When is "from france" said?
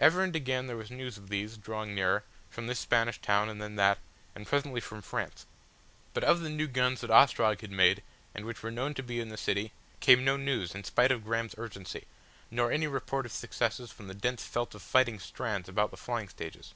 4.80-5.46